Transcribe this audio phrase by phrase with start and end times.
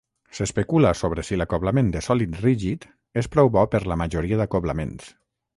[0.35, 2.89] S'especula sobre si l'acoblament de sòlid rígid
[3.23, 5.17] és prou bo per la majoria d'acoblaments.